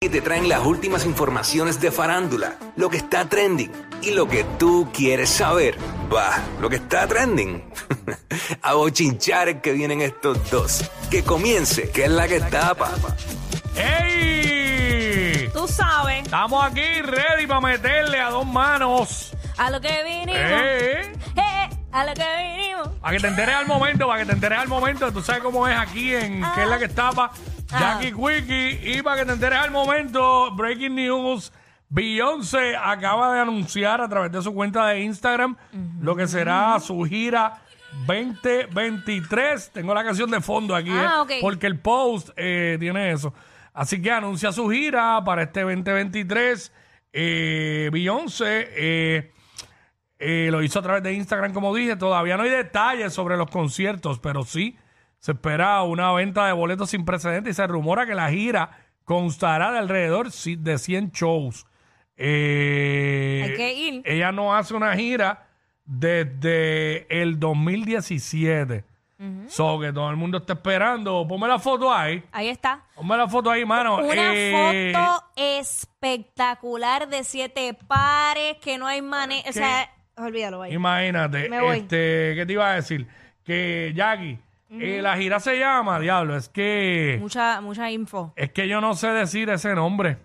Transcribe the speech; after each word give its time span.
Y 0.00 0.10
te 0.10 0.20
traen 0.20 0.48
las 0.48 0.64
últimas 0.64 1.04
informaciones 1.04 1.80
de 1.80 1.90
farándula, 1.90 2.54
lo 2.76 2.88
que 2.88 2.98
está 2.98 3.28
trending 3.28 3.72
y 4.00 4.12
lo 4.12 4.28
que 4.28 4.44
tú 4.56 4.88
quieres 4.94 5.28
saber. 5.28 5.76
Va, 6.14 6.38
lo 6.60 6.70
que 6.70 6.76
está 6.76 7.08
trending. 7.08 7.64
A 8.62 8.74
bochinchar 8.74 9.60
que 9.60 9.72
vienen 9.72 10.00
estos 10.00 10.48
dos. 10.52 10.88
Que 11.10 11.24
comience, 11.24 11.90
que 11.90 12.04
es 12.04 12.10
la 12.12 12.28
que 12.28 12.38
tapa. 12.38 12.92
¡Ey! 13.74 15.48
Tú 15.52 15.66
sabes 15.66 16.22
Estamos 16.22 16.64
aquí 16.64 17.02
ready 17.02 17.48
para 17.48 17.60
meterle 17.60 18.20
a 18.20 18.30
dos 18.30 18.46
manos. 18.46 19.32
a 19.56 19.68
lo 19.68 19.80
que 19.80 20.04
vinimos. 20.04 20.40
¡Eh! 20.62 21.12
Eh, 21.34 21.68
a 21.90 22.04
lo 22.06 22.14
que 22.14 22.24
vinimos. 22.54 22.88
Para 23.00 23.14
que 23.16 23.20
te 23.20 23.26
enteres 23.26 23.54
al 23.56 23.66
momento, 23.66 24.06
para 24.06 24.20
que 24.20 24.26
te 24.26 24.32
enteres 24.32 24.58
al 24.60 24.68
momento. 24.68 25.12
Tú 25.12 25.22
sabes 25.22 25.42
cómo 25.42 25.66
es 25.66 25.76
aquí 25.76 26.14
en 26.14 26.44
Ah. 26.44 26.52
que 26.54 26.62
es 26.62 26.68
la 26.68 26.78
que 26.78 26.84
estaba 26.84 27.32
Ah. 27.34 27.57
Jackie 27.70 28.12
Quickie. 28.12 28.80
Y 28.98 29.02
para 29.02 29.20
que 29.20 29.26
te 29.26 29.32
enteres 29.32 29.58
al 29.58 29.70
momento, 29.70 30.50
Breaking 30.54 30.94
News. 30.94 31.52
Beyoncé 31.90 32.76
acaba 32.76 33.32
de 33.34 33.40
anunciar 33.40 34.00
a 34.02 34.08
través 34.08 34.30
de 34.30 34.42
su 34.42 34.52
cuenta 34.52 34.86
de 34.88 35.00
Instagram 35.00 35.56
lo 36.02 36.14
que 36.14 36.26
será 36.26 36.78
su 36.80 37.02
gira 37.04 37.62
2023. 38.06 39.70
Tengo 39.72 39.94
la 39.94 40.04
canción 40.04 40.30
de 40.30 40.40
fondo 40.42 40.74
aquí, 40.74 40.90
Ah, 40.92 41.24
eh, 41.28 41.38
porque 41.40 41.66
el 41.66 41.78
post 41.78 42.28
eh, 42.36 42.76
tiene 42.78 43.12
eso. 43.12 43.32
Así 43.72 44.02
que 44.02 44.10
anuncia 44.10 44.52
su 44.52 44.68
gira 44.68 45.22
para 45.24 45.44
este 45.44 45.62
2023. 45.62 46.72
Eh, 47.12 47.88
Beyoncé 47.90 48.68
eh, 48.76 49.32
eh, 50.18 50.48
lo 50.50 50.62
hizo 50.62 50.80
a 50.80 50.82
través 50.82 51.02
de 51.02 51.14
Instagram, 51.14 51.54
como 51.54 51.74
dije. 51.74 51.96
Todavía 51.96 52.36
no 52.36 52.42
hay 52.42 52.50
detalles 52.50 53.14
sobre 53.14 53.36
los 53.38 53.50
conciertos, 53.50 54.18
pero 54.18 54.42
sí 54.42 54.76
se 55.28 55.32
espera 55.32 55.82
una 55.82 56.10
venta 56.14 56.46
de 56.46 56.54
boletos 56.54 56.88
sin 56.88 57.04
precedentes 57.04 57.50
y 57.50 57.54
se 57.54 57.66
rumora 57.66 58.06
que 58.06 58.14
la 58.14 58.30
gira 58.30 58.70
constará 59.04 59.70
de 59.72 59.76
alrededor 59.78 60.30
de 60.32 60.78
100 60.78 61.10
shows. 61.12 61.66
Eh, 62.16 63.42
Hay 63.44 63.54
que 63.54 63.74
ir. 63.74 64.02
Ella 64.06 64.32
no 64.32 64.56
hace 64.56 64.72
una 64.72 64.96
gira 64.96 65.46
desde 65.84 67.06
el 67.20 67.38
2017. 67.38 68.84
So 69.48 69.78
que 69.80 69.92
todo 69.92 70.08
el 70.08 70.16
mundo 70.16 70.38
está 70.38 70.54
esperando. 70.54 71.26
Ponme 71.28 71.46
la 71.46 71.58
foto 71.58 71.92
ahí. 71.92 72.22
Ahí 72.32 72.48
está. 72.48 72.84
Ponme 72.94 73.14
la 73.18 73.28
foto 73.28 73.50
ahí, 73.50 73.66
mano. 73.66 73.98
Una 73.98 74.32
Eh, 74.34 74.92
foto 74.94 75.24
espectacular 75.36 77.06
de 77.06 77.22
siete 77.22 77.76
pares 77.86 78.56
que 78.62 78.78
no 78.78 78.86
hay 78.86 79.02
manera. 79.02 79.42
O 79.46 79.52
sea, 79.52 79.90
olvídalo, 80.16 80.60
vaya. 80.60 80.72
Imagínate, 80.74 81.50
Me 81.50 81.60
voy. 81.60 81.78
este, 81.80 82.32
¿qué 82.34 82.44
te 82.46 82.52
iba 82.54 82.70
a 82.70 82.74
decir? 82.76 83.06
Que 83.44 83.92
Jackie, 83.94 84.38
eh, 84.70 85.00
la 85.02 85.16
gira 85.16 85.40
se 85.40 85.58
llama, 85.58 85.98
diablo, 86.00 86.36
es 86.36 86.48
que 86.48 87.16
Mucha, 87.20 87.60
mucha 87.60 87.90
info. 87.90 88.32
es 88.36 88.50
que 88.52 88.68
yo 88.68 88.80
no 88.80 88.94
sé 88.94 89.08
decir 89.08 89.48
ese 89.50 89.74
nombre. 89.74 90.18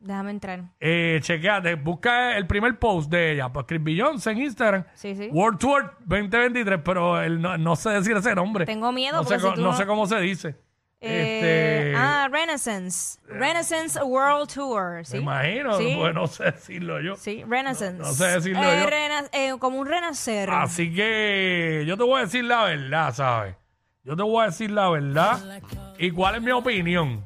Déjame 0.00 0.32
entrar. 0.32 0.64
Eh, 0.80 1.18
chequeate, 1.22 1.76
busca 1.76 2.36
el 2.36 2.46
primer 2.48 2.76
post 2.78 3.08
de 3.08 3.34
ella, 3.34 3.52
pues 3.52 3.66
Chris 3.68 3.82
Beyoncé 3.84 4.32
en 4.32 4.38
Instagram. 4.42 4.84
Sí, 4.94 5.14
sí. 5.14 5.28
World 5.30 5.58
Tour 5.60 5.96
2023, 6.00 6.80
pero 6.84 7.22
él 7.22 7.40
no, 7.40 7.56
no 7.56 7.76
sé 7.76 7.90
decir 7.90 8.16
ese 8.16 8.34
nombre. 8.34 8.66
Tengo 8.66 8.90
miedo 8.90 9.18
no 9.18 9.22
sé, 9.22 9.34
porque 9.36 9.40
si 9.42 9.46
co- 9.48 9.54
tú 9.54 9.60
no 9.62 9.70
no- 9.70 9.76
sé 9.76 9.86
cómo 9.86 10.06
se 10.06 10.18
dice. 10.18 10.56
Eh, 11.04 11.88
este, 11.90 11.94
Ah, 11.96 12.28
Renaissance. 12.30 13.18
Renaissance 13.26 14.00
World 14.02 14.48
Tour. 14.52 15.04
¿sí? 15.04 15.16
me 15.16 15.22
imagino, 15.22 15.76
Sí. 15.78 15.94
pues 15.98 16.14
no 16.14 16.26
sé 16.28 16.44
decirlo 16.44 17.00
yo. 17.00 17.16
Sí, 17.16 17.44
Renaissance. 17.46 17.98
No- 17.98 18.04
no 18.06 18.12
sé 18.12 18.26
decirlo 18.26 18.62
Eh, 18.62 18.78
yo. 18.82 18.86
rena- 18.90 19.28
eh, 19.32 19.52
como 19.58 19.78
un 19.78 19.86
renacer. 19.88 20.48
Así 20.50 20.94
que 20.94 21.84
yo 21.86 21.96
te 21.96 22.04
voy 22.04 22.20
a 22.20 22.24
decir 22.24 22.44
la 22.44 22.64
verdad, 22.64 23.12
¿sabes? 23.14 23.56
Yo 24.04 24.16
te 24.16 24.22
voy 24.22 24.42
a 24.42 24.46
decir 24.46 24.70
la 24.70 24.88
verdad. 24.90 25.60
¿Y 25.98 26.10
cuál 26.12 26.36
es 26.36 26.42
mi 26.42 26.50
opinión? 26.52 27.24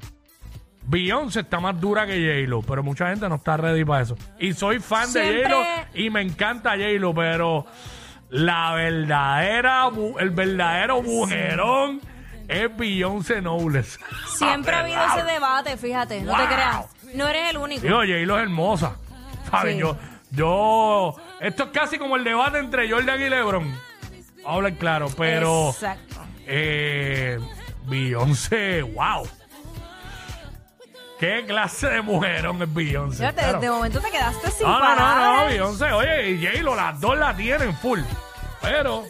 Beyoncé 0.88 1.40
está 1.40 1.58
más 1.58 1.80
dura 1.80 2.06
que 2.06 2.12
J-Lo, 2.14 2.62
pero 2.62 2.82
mucha 2.82 3.08
gente 3.10 3.28
no 3.28 3.34
está 3.36 3.56
ready 3.56 3.84
para 3.84 4.02
eso. 4.02 4.16
Y 4.38 4.52
soy 4.52 4.78
fan 4.78 5.12
de 5.12 5.42
J-Lo 5.42 5.62
y 5.94 6.10
me 6.10 6.20
encanta 6.22 6.70
J-Lo, 6.70 7.12
pero 7.14 7.66
la 8.30 8.72
verdadera, 8.74 9.88
el 10.20 10.30
verdadero 10.30 11.02
mujerón 11.02 12.00
es 12.48 12.76
Beyoncé 12.76 13.40
Knowles. 13.40 13.98
Siempre 14.36 14.74
ha 14.74 14.80
habido 14.80 15.04
ese 15.04 15.22
debate, 15.24 15.76
fíjate. 15.76 16.20
No 16.22 16.32
te 16.32 16.38
Wow. 16.38 16.46
creas. 16.46 16.86
No 17.14 17.28
eres 17.28 17.50
el 17.50 17.56
único. 17.58 17.82
Digo, 17.82 17.96
J-Lo 17.98 18.36
es 18.36 18.42
hermosa. 18.42 18.96
¿Sabes? 19.50 19.74
Sí. 19.74 19.80
Yo, 19.80 19.96
yo, 20.32 21.16
esto 21.40 21.64
es 21.64 21.70
casi 21.70 21.98
como 21.98 22.16
el 22.16 22.24
debate 22.24 22.58
entre 22.58 22.90
Jordan 22.90 23.20
y 23.20 23.28
LeBron. 23.28 23.78
Hablar 24.44 24.74
claro, 24.74 25.08
pero 25.16 25.70
Exacto. 25.70 26.16
eh, 26.46 27.38
Beyoncé, 27.86 28.82
wow. 28.82 29.26
¿Qué 31.18 31.44
clase 31.46 31.88
de 31.88 32.02
mujerón 32.02 32.60
es 32.62 32.72
Beyoncé? 32.74 33.18
Fíjate, 33.18 33.40
Claro. 33.40 33.60
de 33.60 33.70
momento 33.70 34.00
te 34.00 34.10
quedaste 34.10 34.50
sin 34.50 34.66
No, 34.66 34.72
no, 34.78 34.80
no, 34.80 34.90
no, 34.90 34.96
palabras. 34.96 35.48
Beyoncé. 35.48 35.84
Oye, 35.92 36.30
y 36.32 36.46
J-Lo, 36.46 36.74
las 36.76 37.00
dos 37.00 37.16
la 37.18 37.34
tienen 37.34 37.74
full. 37.78 38.00
Pero, 38.60 39.04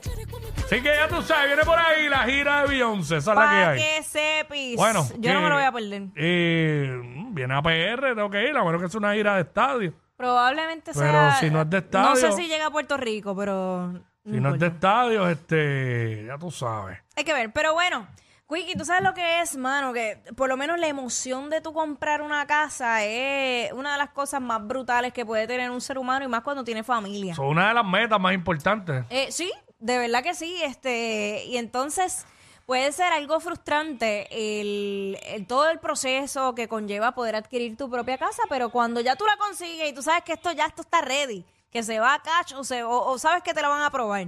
sí 0.69 0.83
que 0.83 0.95
ya 0.95 1.09
tú 1.09 1.23
sabes, 1.23 1.47
viene 1.47 1.63
por 1.65 1.79
ahí 1.79 2.09
la 2.09 2.25
gira 2.25 2.63
de 2.63 2.69
Beyoncé. 2.69 3.17
Esa 3.19 3.33
es 3.33 3.37
la 3.39 3.43
que 3.43 3.49
Para 3.49 3.69
hay. 3.71 3.79
que 3.79 4.03
sepis. 4.03 4.77
Bueno, 4.77 5.07
Yo 5.19 5.35
no 5.35 5.41
me 5.41 5.49
lo 5.49 5.55
voy 5.57 5.65
a 5.65 5.73
perder. 5.73 6.03
eh, 6.17 7.01
viene 7.31 7.55
a 7.55 7.63
PR, 7.63 8.15
tengo 8.15 8.31
que 8.31 8.49
ir, 8.49 8.57
a 8.57 8.65
menos 8.65 8.83
que 8.83 8.89
sea 8.89 8.99
una 8.99 9.15
gira 9.15 9.35
de 9.37 9.43
estadio. 9.43 9.93
Probablemente 10.17 10.93
Pero 10.95 11.11
sea. 11.11 11.37
si 11.41 11.51
no 11.51 11.63
es 11.63 11.71
de 11.71 11.81
No 11.93 12.17
sé 12.17 12.27
estadio- 12.27 12.37
si 12.37 12.49
llega 12.49 12.67
a 12.67 12.71
Puerto 12.71 12.97
Rico, 12.97 13.37
pero. 13.37 13.93
Si 14.25 14.41
no 14.41 14.55
es 14.55 14.61
de 14.61 14.67
estadio, 14.67 15.29
este, 15.29 16.25
ya 16.27 16.37
tú 16.39 16.51
sabes. 16.51 16.99
Hay 17.17 17.23
que 17.23 17.33
ver. 17.33 17.53
Pero 17.53 17.75
bueno, 17.75 18.09
Quickie, 18.49 18.75
tú 18.77 18.85
sabes 18.85 19.03
lo 19.03 19.13
que 19.15 19.41
es, 19.41 19.57
mano, 19.57 19.93
que 19.93 20.21
por 20.37 20.49
lo 20.49 20.57
menos 20.57 20.79
la 20.81 20.89
emoción 20.89 21.49
de 21.51 21.61
tú 21.61 21.73
comprar 21.73 22.23
una 22.23 22.45
casa 22.47 23.05
es 23.05 23.71
una 23.73 23.93
de 23.93 23.99
las 23.99 24.11
cosas 24.11 24.41
más 24.41 24.67
brutales 24.67 25.13
que 25.13 25.25
puede 25.27 25.47
tener 25.47 25.71
un 25.71 25.81
ser 25.81 25.99
humano 25.99 26.25
y 26.25 26.29
más 26.29 26.41
cuando 26.43 26.65
tiene 26.65 26.83
familia. 26.83 27.35
Son 27.37 27.47
una 27.47 27.69
de 27.69 27.75
las 27.75 27.85
metas 27.85 28.19
más 28.19 28.33
importantes. 28.35 29.05
Eh, 29.11 29.29
sí, 29.31 29.53
de 29.79 29.99
verdad 29.99 30.23
que 30.23 30.35
sí. 30.35 30.57
Este, 30.63 31.45
y 31.47 31.57
entonces 31.57 32.27
puede 32.67 32.91
ser 32.93 33.13
algo 33.13 33.39
frustrante 33.41 34.27
el, 34.31 35.19
el- 35.27 35.47
todo 35.47 35.71
el 35.71 35.79
proceso 35.79 36.55
que 36.55 36.69
conlleva 36.69 37.13
poder 37.13 37.37
adquirir 37.37 37.77
tu 37.77 37.89
propia 37.91 38.19
casa, 38.19 38.43
pero 38.49 38.71
cuando 38.71 39.01
ya 39.01 39.17
tú 39.17 39.25
la 39.25 39.37
consigues 39.37 39.89
y 39.91 39.95
tú 39.95 40.03
sabes 40.03 40.23
que 40.25 40.33
esto 40.33 40.51
ya 40.53 40.67
esto 40.67 40.83
está 40.83 41.01
ready, 41.01 41.45
que 41.71 41.83
se 41.83 42.01
va 42.01 42.15
a 42.15 42.23
catch 42.23 42.55
o, 42.55 42.65
se, 42.65 42.83
o, 42.83 42.91
o 42.91 43.19
sabes 43.19 43.43
que 43.43 43.55
te 43.55 43.63
la 43.63 43.69
van 43.69 43.83
a 43.83 43.91
probar 43.91 44.27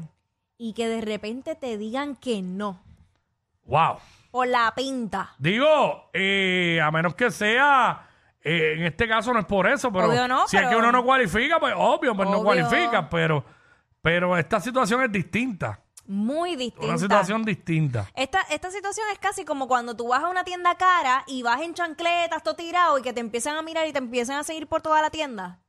y 0.56 0.72
que 0.72 0.88
de 0.88 1.00
repente 1.00 1.54
te 1.54 1.76
digan 1.78 2.14
que 2.16 2.42
no 2.42 2.80
Wow. 3.64 3.98
por 4.30 4.46
la 4.46 4.72
pinta. 4.74 5.34
Digo, 5.38 6.08
eh, 6.12 6.80
a 6.82 6.90
menos 6.90 7.14
que 7.14 7.30
sea, 7.30 8.08
eh, 8.42 8.74
en 8.76 8.84
este 8.84 9.06
caso 9.08 9.32
no 9.32 9.40
es 9.40 9.46
por 9.46 9.66
eso, 9.68 9.92
pero 9.92 10.08
Obvio 10.08 10.26
no, 10.28 10.46
si 10.48 10.56
es 10.56 10.66
que 10.68 10.76
uno 10.76 10.90
no 10.90 11.04
cualifica, 11.04 11.58
pues 11.60 11.74
obvio, 11.76 12.14
pues 12.16 12.28
no 12.30 12.42
cualifica, 12.42 13.08
pero, 13.10 13.44
pero 14.02 14.36
esta 14.36 14.60
situación 14.60 15.02
es 15.02 15.12
distinta. 15.12 15.80
Muy 16.06 16.56
distinta. 16.56 16.86
Una 16.86 16.98
situación 16.98 17.44
distinta. 17.44 18.10
Esta, 18.14 18.40
esta 18.50 18.70
situación 18.70 19.06
es 19.12 19.18
casi 19.18 19.44
como 19.44 19.68
cuando 19.68 19.94
tú 19.94 20.08
vas 20.08 20.24
a 20.24 20.28
una 20.28 20.42
tienda 20.42 20.74
cara 20.76 21.22
y 21.26 21.42
vas 21.42 21.60
en 21.60 21.74
chancletas, 21.74 22.42
todo 22.42 22.56
tirado, 22.56 22.98
y 22.98 23.02
que 23.02 23.12
te 23.12 23.20
empiezan 23.20 23.56
a 23.56 23.62
mirar 23.62 23.86
y 23.86 23.92
te 23.92 23.98
empiezan 23.98 24.38
a 24.38 24.42
seguir 24.42 24.66
por 24.66 24.80
toda 24.80 25.02
la 25.02 25.10
tienda. 25.10 25.60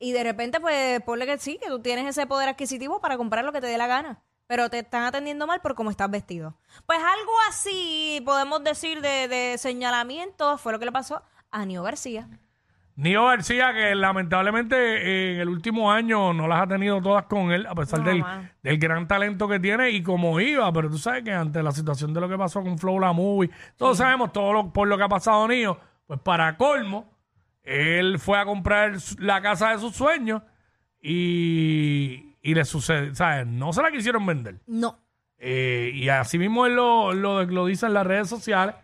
Y 0.00 0.12
de 0.12 0.22
repente, 0.22 0.60
pues, 0.60 1.02
ponle 1.02 1.26
que 1.26 1.38
sí, 1.38 1.58
que 1.60 1.68
tú 1.68 1.80
tienes 1.80 2.06
ese 2.06 2.24
poder 2.28 2.48
adquisitivo 2.48 3.00
para 3.00 3.16
comprar 3.16 3.44
lo 3.44 3.52
que 3.52 3.60
te 3.60 3.66
dé 3.66 3.76
la 3.78 3.88
gana. 3.88 4.22
Pero 4.46 4.70
te 4.70 4.78
están 4.78 5.02
atendiendo 5.02 5.46
mal 5.48 5.60
por 5.60 5.74
cómo 5.74 5.90
estás 5.90 6.08
vestido. 6.08 6.54
Pues 6.86 7.00
algo 7.00 7.32
así, 7.48 8.22
podemos 8.24 8.62
decir, 8.62 9.00
de, 9.00 9.26
de 9.26 9.58
señalamiento, 9.58 10.56
fue 10.56 10.72
lo 10.72 10.78
que 10.78 10.84
le 10.84 10.92
pasó 10.92 11.22
a 11.50 11.66
Nio 11.66 11.82
García. 11.82 12.28
Nio 13.00 13.26
García, 13.26 13.72
que 13.72 13.94
lamentablemente 13.94 14.76
eh, 14.76 15.34
en 15.36 15.40
el 15.40 15.48
último 15.48 15.92
año 15.92 16.32
no 16.32 16.48
las 16.48 16.62
ha 16.62 16.66
tenido 16.66 17.00
todas 17.00 17.24
con 17.26 17.52
él, 17.52 17.64
a 17.66 17.74
pesar 17.76 18.00
No, 18.00 18.06
del, 18.06 18.24
del 18.62 18.78
gran 18.78 19.06
talento 19.06 19.46
que 19.46 19.60
tiene 19.60 19.90
y 19.90 20.02
como 20.02 20.40
iba, 20.40 20.72
pero 20.72 20.90
tú 20.90 20.98
sabes 20.98 21.22
que 21.22 21.32
ante 21.32 21.62
la 21.62 21.70
situación 21.70 22.12
de 22.12 22.20
lo 22.20 22.28
que 22.28 22.36
pasó 22.36 22.60
con 22.62 22.76
Flow 22.76 22.98
La 22.98 23.12
Movie, 23.12 23.50
todos 23.76 23.98
sabemos 23.98 24.32
todo 24.32 24.52
lo, 24.52 24.72
por 24.72 24.88
lo 24.88 24.96
que 24.98 25.04
ha 25.04 25.08
pasado 25.08 25.46
Nio, 25.46 25.78
pues 26.08 26.18
para 26.20 26.56
colmo, 26.56 27.08
él 27.62 28.18
fue 28.18 28.36
a 28.38 28.44
comprar 28.44 28.98
su- 29.00 29.16
la 29.20 29.40
casa 29.42 29.70
de 29.70 29.78
sus 29.78 29.94
sueños 29.94 30.42
y, 31.00 32.34
y 32.42 32.54
le 32.54 32.64
sucede, 32.64 33.14
¿sabes? 33.14 33.46
No 33.46 33.72
se 33.72 33.82
la 33.82 33.90
quisieron 33.90 34.24
vender. 34.26 34.56
No. 34.66 34.98
Eh, 35.38 35.92
y 35.94 36.08
así 36.08 36.38
mismo 36.38 36.66
él 36.66 36.74
lo, 36.74 37.12
lo, 37.12 37.44
lo 37.44 37.66
dice 37.66 37.86
en 37.86 37.94
las 37.94 38.06
redes 38.06 38.28
sociales. 38.28 38.74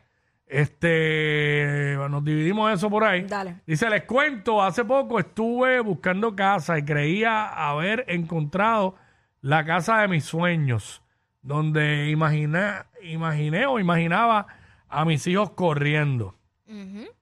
Este, 0.46 1.96
nos 2.10 2.24
dividimos 2.24 2.72
eso 2.72 2.90
por 2.90 3.04
ahí. 3.04 3.22
Dale. 3.22 3.56
Dice, 3.66 3.88
les 3.90 4.04
cuento, 4.04 4.62
hace 4.62 4.84
poco 4.84 5.18
estuve 5.18 5.80
buscando 5.80 6.36
casa 6.36 6.78
y 6.78 6.84
creía 6.84 7.46
haber 7.46 8.04
encontrado 8.08 8.94
la 9.40 9.64
casa 9.64 9.98
de 10.00 10.08
mis 10.08 10.24
sueños, 10.24 11.02
donde 11.42 12.10
imaginé, 12.10 12.72
imaginé 13.02 13.66
o 13.66 13.78
imaginaba 13.78 14.46
a 14.88 15.04
mis 15.04 15.26
hijos 15.26 15.50
corriendo. 15.50 16.34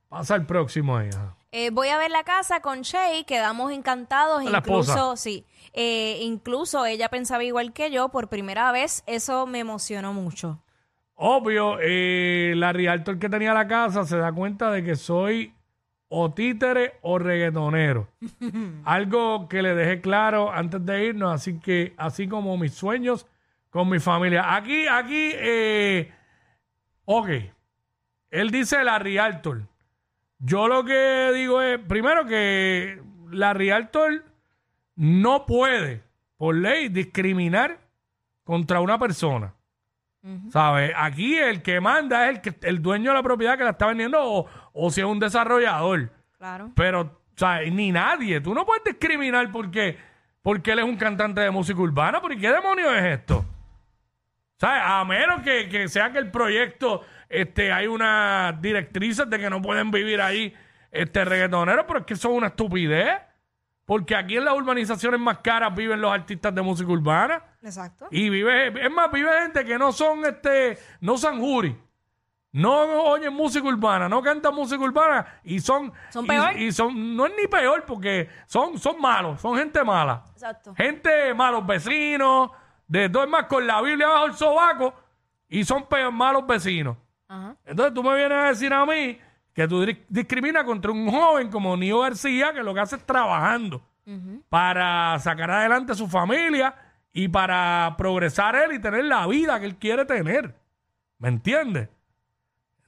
Pasa 0.08 0.34
el 0.34 0.46
próximo 0.46 0.96
ahí. 0.96 1.10
Eh, 1.52 1.70
voy 1.70 1.88
a 1.88 1.98
ver 1.98 2.10
la 2.10 2.24
casa 2.24 2.60
con 2.60 2.82
Shay, 2.82 3.24
quedamos 3.24 3.72
encantados. 3.72 4.44
La 4.44 4.58
incluso, 4.58 4.92
esposa. 4.92 5.16
sí. 5.16 5.44
Eh, 5.74 6.19
incluso 6.22 6.84
ella 6.86 7.08
pensaba 7.08 7.44
igual 7.44 7.72
que 7.72 7.90
yo 7.90 8.08
por 8.08 8.28
primera 8.28 8.72
vez. 8.72 9.02
Eso 9.06 9.46
me 9.46 9.58
emocionó 9.58 10.12
mucho. 10.12 10.58
Obvio, 11.24 11.78
eh, 11.80 12.52
la 12.56 12.72
realtor 12.72 13.20
que 13.20 13.28
tenía 13.28 13.54
la 13.54 13.69
casa 13.69 14.04
se 14.04 14.16
da 14.16 14.32
cuenta 14.32 14.72
de 14.72 14.82
que 14.82 14.96
soy 14.96 15.54
o 16.08 16.32
títere 16.32 16.94
o 17.00 17.16
reggaetonero. 17.16 18.08
Algo 18.84 19.48
que 19.48 19.62
le 19.62 19.76
dejé 19.76 20.00
claro 20.00 20.50
antes 20.50 20.84
de 20.84 21.04
irnos, 21.06 21.32
así 21.32 21.60
que, 21.60 21.94
así 21.96 22.26
como 22.26 22.58
mis 22.58 22.74
sueños 22.74 23.28
con 23.70 23.88
mi 23.88 24.00
familia. 24.00 24.56
Aquí, 24.56 24.88
aquí, 24.88 25.30
eh, 25.34 26.12
ok. 27.04 27.28
Él 28.30 28.50
dice 28.50 28.82
la 28.82 28.98
realtor. 28.98 29.69
Yo 30.40 30.66
lo 30.66 30.84
que 30.84 31.30
digo 31.36 31.62
es, 31.62 31.78
primero 31.78 32.26
que 32.26 33.00
la 33.30 33.54
realtor 33.54 34.24
no 34.96 35.46
puede, 35.46 36.02
por 36.36 36.56
ley, 36.56 36.88
discriminar 36.88 37.78
contra 38.42 38.80
una 38.80 38.98
persona. 38.98 39.54
¿Sabes? 40.50 40.92
Aquí 40.96 41.36
el 41.36 41.62
que 41.62 41.80
manda 41.80 42.28
es 42.28 42.36
el, 42.36 42.40
que, 42.40 42.69
el 42.69 42.80
dueño 42.80 43.10
de 43.10 43.16
la 43.16 43.22
propiedad 43.22 43.58
que 43.58 43.64
la 43.64 43.70
está 43.70 43.86
vendiendo 43.86 44.19
o, 44.22 44.46
o 44.72 44.90
si 44.90 45.00
es 45.00 45.06
un 45.06 45.19
desarrollador. 45.19 46.12
Claro. 46.38 46.70
Pero, 46.76 47.20
¿sabes? 47.34 47.72
Ni 47.72 47.90
nadie. 47.90 48.40
Tú 48.40 48.54
no 48.54 48.64
puedes 48.64 48.84
discriminar 48.84 49.50
porque, 49.50 49.98
porque 50.40 50.72
él 50.72 50.78
es 50.78 50.84
un 50.84 50.96
cantante 50.96 51.40
de 51.40 51.50
música 51.50 51.80
urbana. 51.80 52.20
¿Por 52.20 52.36
qué 52.38 52.52
demonios 52.52 52.92
es 52.94 53.19
esto? 53.19 53.44
¿Sabes? 54.58 54.82
A 54.84 55.04
menos 55.04 55.42
que, 55.42 55.69
que 55.69 55.88
sea 55.88 56.12
que 56.12 56.19
el 56.19 56.30
proyecto, 56.30 57.02
este, 57.28 57.72
hay 57.72 57.88
unas 57.88 58.62
directrices 58.62 59.28
de 59.28 59.38
que 59.40 59.50
no 59.50 59.60
pueden 59.60 59.90
vivir 59.90 60.20
ahí 60.20 60.54
este 60.92 61.24
reggaetoneros, 61.24 61.84
pero 61.88 62.00
es 62.00 62.06
que 62.06 62.14
eso 62.14 62.30
es 62.30 62.36
una 62.36 62.46
estupidez. 62.48 63.19
Porque 63.84 64.14
aquí 64.14 64.37
en 64.37 64.44
las 64.44 64.55
urbanizaciones 64.55 65.20
más 65.20 65.38
caras 65.38 65.75
viven 65.75 66.00
los 66.00 66.12
artistas 66.12 66.55
de 66.55 66.62
música 66.62 66.90
urbana. 66.90 67.43
Exacto. 67.62 68.06
Y 68.11 68.31
vive, 68.31 68.69
es 68.87 68.90
más, 68.93 69.11
vive 69.11 69.31
gente 69.43 69.64
que 69.64 69.76
no 69.79 69.93
son 69.93 70.25
este, 70.25 70.79
no 71.00 71.17
son 71.19 71.40
jury. 71.40 71.76
No 72.52 73.05
oyen 73.05 73.32
música 73.32 73.67
urbana, 73.67 74.11
no 74.11 74.20
cantan 74.23 74.55
música 74.55 74.82
urbana 74.84 75.40
y 75.43 75.58
son. 75.58 75.90
¿Son 76.11 76.26
y- 76.26 76.29
peor? 76.29 76.56
Y, 76.58 76.70
son, 76.70 77.17
no 77.17 77.25
es 77.26 77.32
ni 77.40 77.46
peor 77.49 77.84
porque 77.87 78.29
son, 78.46 78.79
son 78.79 79.00
malos, 79.00 79.40
son 79.40 79.56
gente 79.56 79.82
mala. 79.82 80.23
Exacto. 80.32 80.75
Gente 80.75 81.32
malos 81.32 81.67
vecinos, 81.67 82.50
de 82.87 83.08
dos 83.08 83.26
más 83.26 83.46
con 83.46 83.67
la 83.67 83.81
Biblia 83.81 84.06
bajo 84.06 84.26
el 84.26 84.34
sobaco 84.34 84.94
y 85.49 85.64
son 85.64 85.87
peor 85.87 86.12
malos 86.12 86.46
vecinos. 86.46 86.99
Ajá. 87.26 87.56
Entonces 87.64 87.94
tú 87.94 88.02
me 88.02 88.14
vienes 88.17 88.37
a 88.38 88.49
decir 88.49 88.73
a 88.75 88.84
mí 88.84 89.19
que 89.54 89.69
tú 89.69 89.84
di- 89.84 90.02
discriminas 90.08 90.64
contra 90.64 90.90
un 90.90 91.10
joven 91.10 91.50
como 91.50 91.76
Nio 91.76 92.00
García 92.00 92.52
que 92.52 92.62
lo 92.62 92.72
que 92.75 92.81
hace 92.81 92.96
es 92.96 93.04
trabajando 93.06 93.82
para 94.49 95.19
sacar 95.20 95.50
adelante 95.50 95.93
a 95.93 95.94
su 95.94 96.08
familia 96.08 96.75
y 97.12 97.28
para 97.28 97.94
progresar 97.96 98.56
él 98.56 98.72
y 98.72 98.81
tener 98.81 99.04
la 99.04 99.26
vida 99.26 99.60
que 99.60 99.66
él 99.66 99.76
quiere 99.76 100.04
tener. 100.04 100.54
¿Me 101.19 101.28
entiendes? 101.28 101.88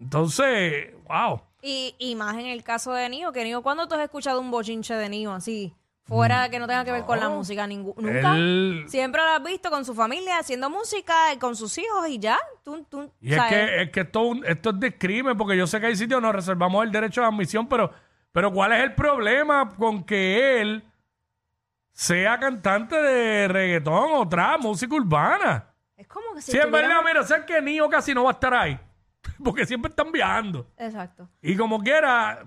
Entonces, 0.01 0.93
wow. 1.09 1.41
Y, 1.63 1.95
y 1.99 2.15
más 2.15 2.35
en 2.35 2.47
el 2.47 2.63
caso 2.63 2.93
de 2.93 3.09
Nio, 3.09 3.33
que 3.33 3.45
Nio, 3.45 3.63
¿cuándo 3.63 3.87
tú 3.89 3.95
has 3.95 4.03
escuchado 4.03 4.41
un 4.41 4.51
bochinche 4.51 4.95
de 4.95 5.09
Nio 5.09 5.33
así? 5.33 5.73
Fuera 6.07 6.51
que 6.51 6.59
no 6.59 6.67
tenga 6.67 6.85
que 6.85 6.93
ver 6.93 7.05
con 7.05 7.19
la 7.19 7.31
música, 7.31 7.67
ningú- 7.67 7.95
nunca. 7.97 8.35
Él- 8.37 8.85
Siempre 8.89 9.23
lo 9.23 9.29
has 9.29 9.43
visto 9.43 9.71
con 9.71 9.85
su 9.87 9.95
familia, 9.95 10.39
haciendo 10.39 10.69
música, 10.69 11.33
y 11.33 11.39
con 11.39 11.57
sus 11.57 11.79
hijos 11.79 12.07
y 12.09 12.19
ya. 12.19 12.39
Tú, 12.63 12.85
tú, 12.91 13.11
Y 13.23 13.31
es 13.31 13.37
¿sabes? 13.37 13.53
que, 13.53 13.83
es 13.83 13.91
que 13.91 14.01
esto, 14.01 14.21
un- 14.21 14.45
esto 14.45 14.71
es 14.71 14.81
discrimen, 14.81 15.35
porque 15.37 15.57
yo 15.57 15.67
sé 15.67 15.81
que 15.81 15.87
hay 15.87 15.97
sitios 15.97 16.19
donde 16.21 16.27
nos 16.29 16.35
reservamos 16.37 16.85
el 16.85 16.93
derecho 16.93 17.23
de 17.23 17.29
admisión, 17.29 17.67
pero, 17.67 17.91
pero 18.33 18.53
¿cuál 18.53 18.73
es 18.75 18.83
el 18.83 18.95
problema 18.95 19.71
con 19.77 20.05
que 20.05 20.61
él 20.61 20.85
sea 21.93 22.39
cantante 22.39 22.97
de 23.01 23.49
reggaetón 23.49 24.11
o 24.15 24.29
trap, 24.29 24.61
música 24.61 24.95
urbana? 24.95 25.71
Es 25.97 26.07
como 26.07 26.35
que 26.35 26.43
si 26.43 26.51
Si 26.53 26.57
en 26.59 26.65
estuviera- 26.65 26.89
verdad, 26.89 27.03
mira, 27.07 27.23
sé 27.23 27.47
que 27.47 27.63
Nio 27.63 27.89
casi 27.89 28.13
no 28.13 28.25
va 28.25 28.31
a 28.31 28.35
estar 28.35 28.53
ahí, 28.53 28.79
porque 29.45 29.65
siempre 29.65 29.89
están 29.89 30.13
viajando. 30.13 30.67
Exacto. 30.77 31.29
Y 31.41 31.57
como 31.57 31.81
quiera, 31.81 32.45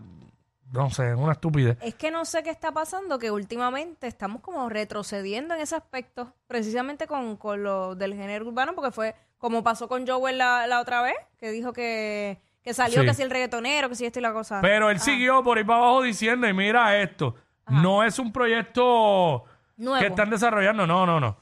no 0.72 0.90
sé, 0.90 1.12
es 1.12 1.18
una 1.18 1.32
estupidez. 1.34 1.78
Es 1.82 1.96
que 1.96 2.12
no 2.12 2.26
sé 2.26 2.44
qué 2.44 2.50
está 2.50 2.72
pasando, 2.72 3.20
que 3.20 3.32
últimamente 3.32 4.08
estamos 4.08 4.42
como 4.42 4.68
retrocediendo 4.70 5.54
en 5.56 5.62
ese 5.62 5.76
aspecto, 5.76 6.34
precisamente 6.48 7.08
con, 7.08 7.38
con 7.38 7.64
lo 7.64 7.96
del 7.96 8.14
género 8.14 8.46
urbano, 8.48 8.74
porque 8.76 8.92
fue 8.92 9.16
como 9.38 9.64
pasó 9.64 9.88
con 9.88 10.06
Joel 10.08 10.38
la, 10.38 10.68
la 10.68 10.80
otra 10.82 11.02
vez, 11.02 11.16
que 11.40 11.52
dijo 11.52 11.72
que, 11.74 12.40
que 12.64 12.74
salió 12.74 13.02
Sí. 13.02 13.08
que 13.08 13.14
si 13.14 13.22
el 13.22 13.30
reggaetonero, 13.30 13.88
que 13.90 13.96
si 13.96 14.06
esto 14.06 14.20
y 14.20 14.22
la 14.24 14.34
cosa. 14.34 14.60
Pero 14.62 14.90
él 14.90 15.00
siguió 15.00 15.44
por 15.44 15.58
ahí 15.58 15.64
para 15.64 15.80
abajo 15.80 16.02
diciendo, 16.02 16.48
y 16.48 16.54
mira 16.54 16.98
esto, 17.02 17.36
no 17.68 18.04
es 18.04 18.18
un 18.20 18.32
proyecto 18.34 19.44
Nuevo. 19.78 20.00
que 20.02 20.08
están 20.08 20.30
desarrollando, 20.30 20.86
no, 20.88 21.06
no, 21.06 21.20
no. 21.20 21.38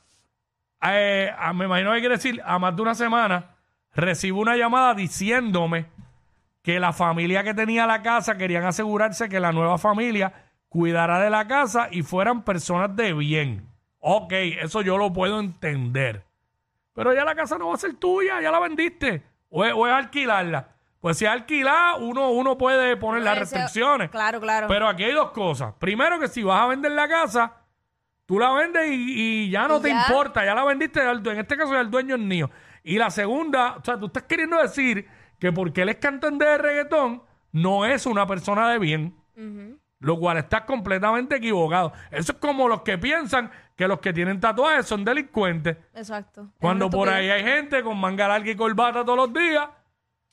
Eh, 0.88 1.31
ah, 1.38 1.54
me 1.54 1.66
imagino 1.66 1.94
que 1.94 2.00
quiere 2.00 2.16
decir, 2.16 2.42
a 2.45 2.60
más 2.60 2.75
de 2.75 2.81
una 2.81 2.94
semana, 2.95 3.56
recibo 3.94 4.42
una 4.42 4.56
llamada 4.56 4.94
diciéndome 4.94 5.88
que 6.65 6.79
la 6.79 6.94
familia 6.94 7.44
que 7.44 7.53
tenía 7.53 7.85
la 7.85 8.01
casa 8.01 8.38
querían 8.38 8.63
asegurarse 8.65 9.29
que 9.29 9.39
la 9.39 9.51
nueva 9.51 9.77
familia 9.77 10.33
cuidara 10.67 11.19
de 11.19 11.29
la 11.29 11.47
casa 11.47 11.89
y 11.91 12.01
fueran 12.01 12.41
personas 12.44 12.95
de 12.95 13.13
bien. 13.13 13.67
Ok, 14.00 14.33
eso 14.33 14.81
yo 14.81 14.97
lo 14.97 15.13
puedo 15.13 15.39
entender. 15.39 16.23
Pero 16.95 17.13
ya 17.13 17.23
la 17.23 17.35
casa 17.35 17.59
no 17.59 17.67
va 17.67 17.75
a 17.75 17.77
ser 17.77 17.94
tuya, 17.94 18.41
ya 18.41 18.50
la 18.50 18.59
vendiste. 18.59 19.21
O 19.50 19.63
es, 19.63 19.73
o 19.75 19.85
es 19.85 19.94
alquilarla. 19.94 20.69
Pues 21.00 21.19
si 21.19 21.25
es 21.25 21.31
alquilar, 21.31 21.97
uno, 22.01 22.31
uno 22.31 22.57
puede 22.57 22.97
poner 22.97 23.21
las 23.21 23.38
restricciones. 23.38 24.09
Claro, 24.09 24.41
claro. 24.41 24.65
Pero 24.68 24.88
aquí 24.88 25.03
hay 25.03 25.13
dos 25.13 25.29
cosas. 25.29 25.75
Primero 25.77 26.19
que 26.19 26.27
si 26.27 26.41
vas 26.41 26.61
a 26.61 26.65
vender 26.65 26.94
la 26.94 27.07
casa, 27.07 27.53
tú 28.25 28.39
la 28.39 28.51
vendes 28.53 28.88
y, 28.89 29.45
y 29.45 29.50
ya 29.51 29.68
no 29.68 29.77
Y 29.77 29.81
te 29.83 29.89
ya. 29.89 30.01
importa, 30.07 30.44
ya 30.44 30.56
la 30.56 30.63
vendiste, 30.65 31.00
en 31.00 31.38
este 31.38 31.56
caso 31.57 31.73
ya 31.73 31.81
el 31.81 31.91
dueño 31.91 32.15
es 32.15 32.21
mío. 32.21 32.50
Y 32.83 32.97
la 32.97 33.11
segunda, 33.11 33.75
o 33.79 33.85
sea, 33.85 34.00
tú 34.00 34.07
estás 34.07 34.23
queriendo 34.23 34.59
decir 34.59 35.07
que 35.45 35.51
porque 35.51 35.83
él 35.83 35.89
es 35.89 35.97
cantante 35.97 36.44
de 36.44 36.57
reggaetón, 36.57 37.21
no 37.51 37.86
es 37.86 38.07
una 38.07 38.25
persona 38.25 38.68
de 38.71 38.80
bien. 38.80 39.15
Lo 40.00 40.18
cual 40.19 40.38
está 40.38 40.65
completamente 40.65 41.36
equivocado. 41.36 41.94
Eso 42.09 42.31
es 42.31 42.37
como 42.40 42.68
los 42.68 42.81
que 42.81 42.97
piensan 42.97 43.52
que 43.75 43.87
los 43.87 43.99
que 43.99 44.11
tienen 44.11 44.40
tatuajes 44.40 44.87
son 44.87 45.06
delincuentes. 45.06 45.78
Exacto. 45.94 46.49
Cuando 46.59 46.90
por 46.90 47.09
ahí 47.09 47.30
hay 47.30 47.44
gente 47.44 47.83
con 47.83 47.99
manga 47.99 48.28
larga 48.28 48.49
y 48.49 48.56
corbata 48.56 49.06
todos 49.06 49.18
los 49.18 49.33
días, 49.33 49.69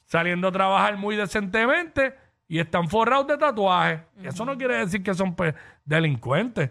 saliendo 0.07 0.49
a 0.49 0.53
trabajar 0.53 0.97
muy 0.97 1.17
decentemente 1.17 2.15
y 2.49 2.59
están 2.59 2.89
forrados 2.89 3.27
de 3.27 3.37
tatuajes. 3.37 4.01
Eso 4.23 4.47
no 4.47 4.57
quiere 4.57 4.77
decir 4.79 5.03
que 5.03 5.13
son 5.13 5.35
pues, 5.35 5.55
delincuentes. 5.85 6.71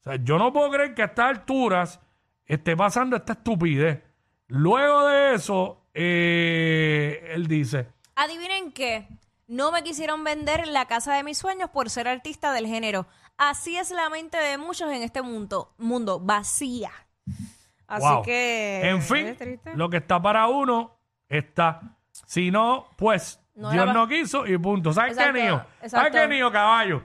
O 0.00 0.02
sea, 0.04 0.14
yo 0.14 0.38
no 0.38 0.52
puedo 0.52 0.70
creer 0.70 0.94
que 0.94 1.02
a 1.02 1.06
estas 1.06 1.26
alturas 1.26 2.00
esté 2.46 2.76
pasando 2.76 3.16
esta 3.16 3.32
estupidez. 3.32 4.00
Luego 4.46 5.08
de 5.08 5.34
eso, 5.34 5.80
eh, 5.94 7.30
él 7.32 7.46
dice, 7.46 7.88
Adivinen 8.14 8.72
qué. 8.72 9.08
No 9.46 9.72
me 9.72 9.82
quisieron 9.82 10.22
vender 10.22 10.68
la 10.68 10.86
casa 10.86 11.14
de 11.14 11.24
mis 11.24 11.38
sueños 11.38 11.70
por 11.70 11.90
ser 11.90 12.06
artista 12.06 12.52
del 12.52 12.66
género. 12.66 13.06
Así 13.36 13.76
es 13.76 13.90
la 13.90 14.08
mente 14.10 14.36
de 14.36 14.58
muchos 14.58 14.92
en 14.92 15.02
este 15.02 15.22
mundo, 15.22 15.74
mundo 15.78 16.20
vacía. 16.20 16.92
Así 17.88 18.06
wow. 18.06 18.22
que. 18.22 18.82
En 18.84 19.02
fin, 19.02 19.26
¿es 19.28 19.38
triste? 19.38 19.74
lo 19.74 19.90
que 19.90 19.96
está 19.96 20.22
para 20.22 20.46
uno 20.46 20.98
está. 21.28 21.80
Si 22.26 22.50
no, 22.52 22.86
pues 22.96 23.40
No 23.54 23.70
Dios 23.70 23.82
era- 23.82 23.92
no 23.92 24.06
quiso 24.06 24.46
y 24.46 24.56
punto. 24.58 24.92
¿Sabes 24.92 25.16
qué, 25.16 25.32
Nío? 25.32 25.56
¿Sabes 25.58 25.66
exacto. 25.82 26.12
qué, 26.12 26.28
Nío, 26.28 26.52
caballo? 26.52 27.02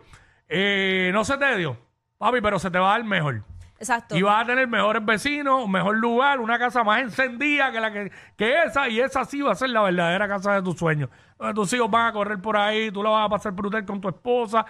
Eh, 0.48 1.10
no 1.14 1.26
se 1.26 1.38
te 1.38 1.56
dio, 1.58 1.76
papi, 2.20 2.42
pero 2.42 2.60
se 2.60 2.70
te 2.70 2.78
va 2.78 2.94
a 2.94 2.98
dar 2.98 3.04
mejor. 3.04 3.44
Exacto. 3.78 4.16
Y 4.16 4.22
vas 4.22 4.44
a 4.44 4.48
tener 4.48 4.68
mejores 4.68 5.04
vecinos, 5.06 5.66
un 5.66 5.72
mejor 5.72 5.98
lugar, 5.98 6.40
una 6.40 6.58
casa 6.58 6.84
más 6.84 7.02
encendida 7.02 7.72
que 7.72 7.80
la 7.80 7.92
que, 7.92 8.12
que 8.38 8.64
esa, 8.64 8.88
y 8.88 9.00
esa 9.00 9.26
sí 9.26 9.42
va 9.42 9.52
a 9.52 9.56
ser 9.56 9.70
la 9.70 9.82
verdadera 9.82 10.28
casa 10.28 10.54
de 10.54 10.62
tus 10.62 10.78
sueños. 10.78 11.10
Donde 11.38 11.54
tus 11.54 11.72
hijos 11.74 11.92
van 11.92 12.08
a 12.08 12.14
correr 12.14 12.42
por 12.42 12.56
ahí, 12.58 12.90
tú 12.92 13.04
la 13.04 13.10
vas 13.10 13.26
a 13.26 13.30
pasar 13.30 13.52
brutal 13.52 13.86
con 13.86 14.00
tu 14.00 14.08
esposa 14.08 14.66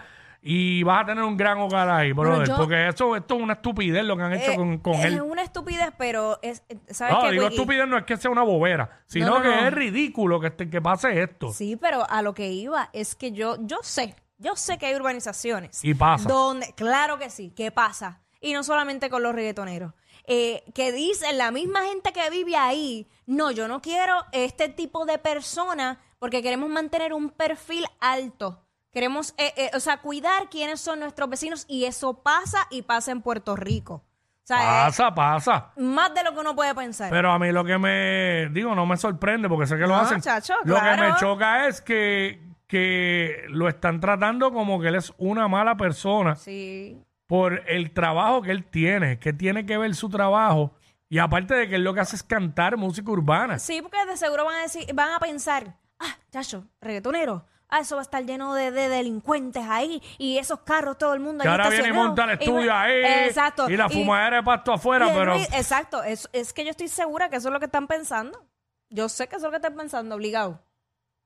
y 0.48 0.84
vas 0.84 1.04
a 1.04 1.06
tener 1.08 1.24
un 1.24 1.38
gran 1.38 1.58
hogar 1.60 1.90
ahí, 1.90 2.12
brother. 2.12 2.48
yo- 2.48 2.56
porque 2.58 2.88
eso, 2.88 3.16
esto 3.16 3.36
es 3.36 3.42
una 3.42 3.54
estupidez 3.54 4.04
lo 4.04 4.16
que 4.18 4.24
han 4.24 4.34
hecho 4.34 4.52
Eh, 4.52 4.56
con, 4.56 4.78
con 4.80 4.94
es 4.94 5.06
él. 5.06 5.22
una 5.22 5.42
estupidez, 5.44 5.92
pero 5.98 6.38
es, 6.42 6.64
¿sabes 6.92 7.14
No, 7.16 7.30
digo 7.32 7.44
Quickie? 7.44 7.56
estupidez 7.56 7.88
no 7.88 7.98
es 7.98 8.04
que 8.04 8.18
sea 8.18 8.30
una 8.32 8.44
bobera, 8.44 9.02
sino 9.08 9.28
No, 9.28 9.36
no, 9.38 9.42
que 9.42 9.48
no. 9.50 9.68
es 9.68 9.74
ridículo 9.74 10.40
que, 10.40 10.48
este- 10.48 10.70
que 10.70 10.82
pase 10.82 11.22
esto. 11.22 11.52
Sí, 11.52 11.78
pero 11.78 12.08
a 12.10 12.22
lo 12.22 12.34
que 12.34 12.50
iba 12.52 12.90
es 12.94 13.16
que 13.16 13.32
yo, 13.32 13.58
yo 13.62 13.78
sé, 13.82 14.16
yo 14.38 14.56
sé 14.56 14.78
que 14.78 14.86
hay 14.88 14.96
urbanizaciones. 14.96 15.84
Y 15.84 15.94
pasa. 15.96 16.28
Donde, 16.30 16.74
claro 16.76 17.18
que 17.18 17.30
sí, 17.32 17.52
que 17.52 17.72
pasa. 17.72 18.22
Y 18.46 18.54
no 18.54 18.64
solamente 18.64 19.10
con 19.10 19.24
los 19.24 19.34
reggaetoneros. 19.34 19.94
eh, 20.28 20.64
que 20.74 20.92
dicen 20.92 21.38
la 21.38 21.52
misma 21.52 21.82
gente 21.84 22.12
que 22.14 22.30
vive 22.30 22.56
ahí, 22.56 23.08
no, 23.26 23.52
yo 23.52 23.68
no 23.68 23.82
quiero 23.82 24.14
este 24.32 24.70
tipo 24.70 25.06
de 25.06 25.18
persona 25.20 26.00
porque 26.20 26.42
queremos 26.42 26.70
mantener 26.70 27.14
un 27.14 27.30
perfil 27.30 27.86
alto. 28.00 28.62
Queremos, 28.92 29.34
eh, 29.38 29.54
eh, 29.58 29.72
o 29.76 29.80
sea, 29.80 29.98
cuidar 30.02 30.50
quiénes 30.50 30.80
son 30.80 31.00
nuestros 31.00 31.30
vecinos 31.30 31.66
y 31.68 31.86
eso 31.86 32.22
pasa 32.24 32.66
y 32.72 32.84
pasa 32.84 33.12
en 33.12 33.22
Puerto 33.22 33.56
Rico. 33.56 33.96
O 33.96 34.48
sea, 34.48 34.88
es 34.88 34.96
Pasa, 34.98 35.14
pasa. 35.16 35.72
más 35.78 36.14
de 36.14 36.24
lo 36.24 36.34
que 36.34 36.40
uno 36.40 36.56
puede 36.56 36.74
pensar. 36.76 37.10
Pero 37.10 37.32
a 37.32 37.40
mí 37.40 37.52
lo 37.52 37.64
que 37.66 37.78
me, 37.80 38.48
digo, 38.52 38.74
no 38.76 38.86
me 38.86 38.96
sorprende 38.98 39.50
porque 39.50 39.66
sé 39.68 39.76
que 39.76 39.82
lo 39.82 39.90
No, 39.90 39.98
hacen. 39.98 40.22
chacho, 40.22 40.54
lo 40.66 40.76
que 40.76 40.98
me 41.02 41.16
choca 41.20 41.68
es 41.68 41.82
que, 41.82 42.42
que 42.68 43.44
lo 43.50 43.68
están 43.68 44.00
tratando 44.00 44.52
como 44.54 44.80
que 44.80 44.88
él 44.90 44.96
es 44.96 45.12
una 45.18 45.48
mala 45.48 45.76
persona 45.78 46.36
sí. 46.36 46.98
Por 47.28 47.64
el 47.70 47.92
trabajo 47.92 48.42
que 48.42 48.52
él 48.52 48.66
tiene, 48.66 49.20
que 49.20 49.34
tiene 49.34 49.66
que 49.66 49.78
ver 49.78 49.96
su 49.96 50.10
trabajo. 50.10 50.74
Y 51.10 51.20
aparte 51.20 51.54
de 51.56 51.68
que 51.70 51.76
él 51.76 51.84
lo 51.84 51.94
que 51.94 52.00
hace 52.02 52.16
es 52.16 52.24
cantar 52.24 52.78
música 52.78 53.10
urbana. 53.12 53.60
Sí, 53.60 53.82
porque 53.82 53.98
de 54.06 54.18
seguro 54.18 54.46
van 54.46 54.56
a 54.56 54.62
decir, 54.64 54.86
van 54.94 55.12
a 55.14 55.20
pensar, 55.20 55.78
ah, 56.00 56.18
chacho, 56.32 56.66
reggaetonero. 56.82 57.46
Ah, 57.68 57.80
eso 57.80 57.96
va 57.96 58.02
a 58.02 58.04
estar 58.04 58.24
lleno 58.24 58.54
de, 58.54 58.70
de 58.72 58.90
delincuentes 58.90 59.64
ahí 59.68 60.02
y 60.20 60.38
esos 60.38 60.60
carros, 60.60 60.98
todo 61.00 61.14
el 61.16 61.20
mundo 61.20 61.42
Que 61.42 61.48
ahí 61.48 61.52
ahora 61.52 61.70
viene 61.70 61.90
y 61.90 61.94
monta 61.94 62.24
el 62.26 62.30
estudio 62.32 62.74
ahí. 62.74 63.04
Exacto. 63.28 63.70
Y 63.70 63.76
la 63.76 63.90
fumadera 63.90 64.38
de 64.38 64.44
pasto 64.44 64.72
afuera, 64.74 65.08
pero. 65.12 65.34
ruido- 65.34 65.48
Exacto. 65.54 66.04
Es, 66.04 66.30
es 66.32 66.54
que 66.54 66.64
yo 66.64 66.70
estoy 66.72 66.88
segura 66.88 67.30
que 67.30 67.38
eso 67.38 67.48
es 67.50 67.54
lo 67.54 67.60
que 67.60 67.66
están 67.66 67.88
pensando. 67.88 68.46
Yo 68.90 69.10
sé 69.10 69.28
que 69.28 69.36
eso 69.36 69.48
es 69.48 69.48
lo 69.48 69.50
que 69.52 69.56
están 69.58 69.76
pensando, 69.76 70.16
obligado. 70.16 70.62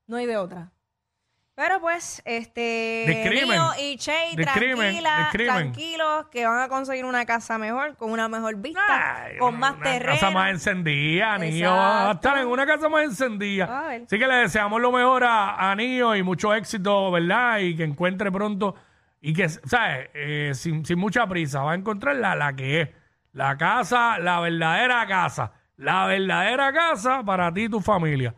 No 0.08 0.16
hay 0.16 0.26
de 0.28 0.38
otra. 0.38 0.72
Pero 1.60 1.82
pues, 1.82 2.22
este. 2.24 3.04
Discrimen. 3.06 3.50
Nio 3.50 3.72
y 3.82 3.98
Che, 3.98 4.14
tranquila, 4.38 5.30
tranquilos, 5.30 6.28
que 6.32 6.48
van 6.48 6.62
a 6.62 6.70
conseguir 6.70 7.04
una 7.04 7.26
casa 7.26 7.58
mejor, 7.58 7.98
con 7.98 8.12
una 8.12 8.30
mejor 8.30 8.56
vista, 8.56 9.26
Ay, 9.26 9.38
con 9.38 9.60
más 9.60 9.74
una 9.74 9.84
terreno. 9.84 10.14
casa 10.14 10.32
más 10.32 10.52
encendida, 10.52 11.38
Niño. 11.38 11.70
Va 11.70 12.12
a 12.12 12.14
estar 12.14 12.38
en 12.38 12.48
una 12.48 12.66
casa 12.66 12.88
más 12.88 13.04
encendida. 13.04 13.90
Así 14.06 14.18
que 14.18 14.26
le 14.26 14.36
deseamos 14.36 14.80
lo 14.80 14.90
mejor 14.94 15.26
a, 15.26 15.70
a 15.70 15.76
Niño 15.76 16.16
y 16.16 16.24
mucho 16.24 16.54
éxito, 16.54 17.12
¿verdad? 17.12 17.60
Y 17.60 17.76
que 17.76 17.84
encuentre 17.84 18.32
pronto 18.32 18.76
y 19.20 19.34
que, 19.34 19.50
¿sabes? 19.50 20.10
Eh, 20.14 20.52
sin, 20.54 20.86
sin 20.86 20.98
mucha 20.98 21.28
prisa, 21.28 21.62
va 21.62 21.74
a 21.74 21.76
encontrar 21.76 22.16
la, 22.16 22.36
la 22.36 22.56
que 22.56 22.82
es. 22.82 22.90
La 23.34 23.58
casa, 23.58 24.18
la 24.18 24.40
verdadera 24.40 25.06
casa. 25.08 25.52
La 25.76 26.06
verdadera 26.06 26.72
casa 26.72 27.22
para 27.26 27.54
ti 27.54 27.64
y 27.64 27.70
tu 27.70 27.82
familia. 27.82 28.34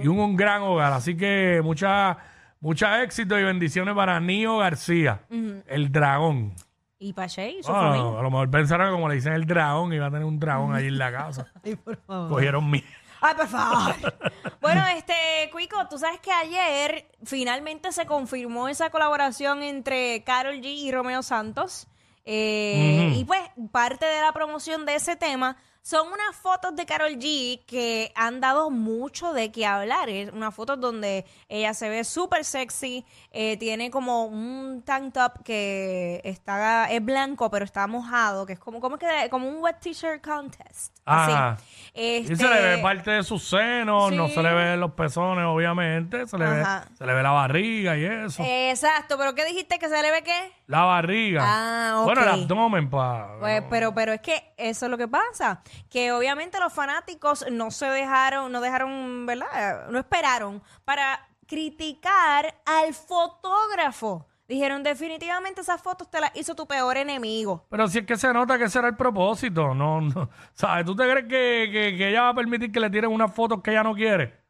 Y 0.00 0.08
un, 0.08 0.18
un 0.18 0.36
gran 0.36 0.62
hogar. 0.62 0.92
Así 0.92 1.16
que 1.16 1.60
mucha, 1.62 2.16
mucha 2.62 3.02
éxito 3.02 3.38
y 3.38 3.42
bendiciones 3.44 3.94
para 3.94 4.18
Nío 4.20 4.56
García, 4.56 5.20
el 5.66 5.92
dragón. 5.92 6.54
Y 6.98 7.12
Pache 7.12 7.50
y 7.50 7.62
su 7.62 7.70
Ah, 7.72 7.90
familia. 7.92 8.18
a 8.20 8.22
lo 8.22 8.30
mejor 8.30 8.48
pensaron 8.50 8.86
que 8.86 8.92
como 8.92 9.08
le 9.08 9.16
dicen 9.16 9.32
el 9.34 9.44
dragón, 9.44 9.92
iba 9.92 10.06
a 10.06 10.10
tener 10.10 10.24
un 10.24 10.38
dragón 10.38 10.74
allí 10.74 10.86
en 10.86 10.98
la 10.98 11.10
casa. 11.12 11.52
Cogieron 12.06 12.70
mi. 12.70 12.82
Ay, 13.20 13.34
por 13.36 13.46
favor. 13.48 13.94
bueno, 14.60 14.84
este, 14.96 15.14
Cuico, 15.52 15.76
tú 15.90 15.98
sabes 15.98 16.20
que 16.20 16.30
ayer 16.32 17.06
finalmente 17.24 17.90
se 17.92 18.06
confirmó 18.06 18.68
esa 18.68 18.90
colaboración 18.90 19.62
entre 19.64 20.22
Carol 20.24 20.54
G 20.60 20.64
y 20.66 20.92
Romeo 20.92 21.22
Santos. 21.22 21.88
Eh. 22.24 23.14
Y 23.16 23.24
pues, 23.24 23.40
parte 23.72 24.06
de 24.06 24.20
la 24.20 24.32
promoción 24.32 24.86
de 24.86 24.94
ese 24.94 25.16
tema 25.16 25.56
son 25.82 26.06
unas 26.08 26.36
fotos 26.36 26.76
de 26.76 26.86
Carol 26.86 27.12
G 27.18 27.60
que 27.66 28.12
han 28.14 28.40
dado 28.40 28.70
mucho 28.70 29.32
de 29.32 29.50
qué 29.50 29.66
hablar. 29.66 30.08
Es 30.08 30.32
unas 30.32 30.54
fotos 30.54 30.80
donde 30.80 31.26
ella 31.48 31.74
se 31.74 31.88
ve 31.88 32.04
súper 32.04 32.44
sexy, 32.44 33.04
eh, 33.32 33.56
tiene 33.56 33.90
como 33.90 34.26
un 34.26 34.82
tank 34.86 35.12
top 35.12 35.42
que 35.44 36.20
está, 36.22 36.88
es 36.90 37.04
blanco, 37.04 37.50
pero 37.50 37.64
está 37.64 37.88
mojado, 37.88 38.46
que 38.46 38.52
es 38.52 38.60
como, 38.60 38.80
como, 38.80 38.96
que, 38.96 39.06
como 39.28 39.48
un 39.48 39.60
wet 39.60 39.80
t-shirt 39.80 40.24
contest. 40.24 40.96
Así. 41.04 41.32
Ajá. 41.32 41.58
Y 41.94 42.24
se 42.24 42.48
le 42.48 42.76
ve 42.76 42.78
parte 42.78 43.10
de 43.10 43.22
sus 43.24 43.46
senos, 43.48 44.12
no 44.12 44.28
se 44.28 44.40
le 44.40 44.54
ve 44.54 44.76
los 44.76 44.92
pezones, 44.92 45.44
obviamente. 45.44 46.28
Se 46.28 46.38
le, 46.38 46.46
ve, 46.46 46.64
se 46.96 47.04
le 47.04 47.12
ve 47.12 47.22
la 47.22 47.32
barriga 47.32 47.98
y 47.98 48.04
eso. 48.04 48.42
Exacto, 48.46 49.18
pero 49.18 49.34
¿qué 49.34 49.44
dijiste 49.44 49.78
que 49.80 49.88
se 49.88 50.00
le 50.00 50.10
ve 50.12 50.22
qué? 50.22 50.52
la 50.72 50.84
barriga. 50.84 51.42
Ah, 51.44 51.98
ok. 51.98 52.04
Bueno, 52.06 52.22
el 52.22 52.28
abdomen, 52.28 52.88
pa. 52.88 53.36
Pues, 53.38 53.62
pero, 53.68 53.92
pero 53.92 54.14
es 54.14 54.22
que 54.22 54.54
eso 54.56 54.86
es 54.86 54.90
lo 54.90 54.96
que 54.96 55.06
pasa, 55.06 55.62
que 55.90 56.12
obviamente 56.12 56.58
los 56.60 56.72
fanáticos 56.72 57.44
no 57.50 57.70
se 57.70 57.86
dejaron, 57.86 58.50
no 58.52 58.60
dejaron, 58.60 59.26
¿verdad? 59.26 59.88
No 59.90 59.98
esperaron 59.98 60.62
para 60.84 61.26
criticar 61.46 62.54
al 62.64 62.94
fotógrafo. 62.94 64.26
Dijeron, 64.48 64.82
definitivamente 64.82 65.60
esas 65.62 65.80
fotos 65.80 66.10
te 66.10 66.20
las 66.20 66.30
hizo 66.34 66.54
tu 66.54 66.66
peor 66.66 66.96
enemigo. 66.96 67.64
Pero 67.70 67.88
si 67.88 68.00
es 68.00 68.06
que 68.06 68.16
se 68.16 68.32
nota 68.34 68.58
que 68.58 68.64
ese 68.64 68.80
era 68.80 68.88
el 68.88 68.96
propósito, 68.96 69.74
no, 69.74 70.00
no. 70.00 70.28
¿Sabes? 70.52 70.84
¿Tú 70.84 70.94
te 70.94 71.04
crees 71.10 71.24
que, 71.26 71.70
que- 71.72 71.96
que 71.96 72.08
ella 72.10 72.22
va 72.22 72.28
a 72.30 72.34
permitir 72.34 72.70
que 72.70 72.80
le 72.80 72.90
tiren 72.90 73.10
unas 73.10 73.32
fotos 73.34 73.62
que 73.62 73.70
ella 73.70 73.82
no 73.82 73.94
quiere? 73.94 74.42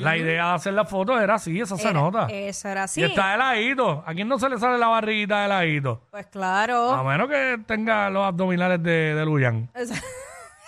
La 0.00 0.16
idea 0.18 0.48
de 0.48 0.54
hacer 0.54 0.74
las 0.74 0.90
fotos 0.90 1.18
era 1.18 1.36
así, 1.36 1.58
eso 1.58 1.78
se 1.78 1.90
nota. 1.90 2.26
Eso 2.28 2.68
era 2.68 2.82
así. 2.82 3.00
Y 3.00 3.04
está 3.04 3.30
de 3.32 3.38
ladito. 3.38 4.04
¿A 4.06 4.12
quién 4.12 4.28
no 4.28 4.38
se 4.38 4.50
le 4.50 4.58
sale 4.58 4.76
la 4.76 4.88
barriguita 4.88 5.40
de 5.42 5.48
ladito? 5.48 6.02
Pues 6.10 6.26
claro. 6.26 6.90
A 6.90 7.02
menos 7.02 7.26
que 7.30 7.58
tenga 7.66 8.10
los 8.10 8.26
abdominales 8.26 8.82
de, 8.82 9.14
de 9.14 9.24
Luyan. 9.24 9.70